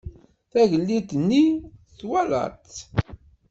[0.51, 1.43] Tagellidt-nni
[1.97, 2.77] twalaḍ-tt?